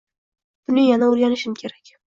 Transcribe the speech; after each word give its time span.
buni 0.71 0.87
yana 0.89 1.11
oʻrganishim 1.13 1.59
kerak. 1.65 1.99